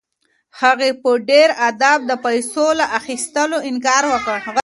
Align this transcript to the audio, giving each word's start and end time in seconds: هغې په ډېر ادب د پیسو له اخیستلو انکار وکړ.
هغې 0.61 0.89
په 1.01 1.11
ډېر 1.29 1.49
ادب 1.69 1.99
د 2.09 2.11
پیسو 2.25 2.65
له 2.79 2.85
اخیستلو 2.99 3.57
انکار 3.69 4.03
وکړ. 4.09 4.39